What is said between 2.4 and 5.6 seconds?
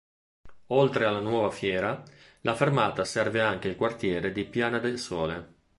la fermata serve anche il quartiere di Piana del Sole.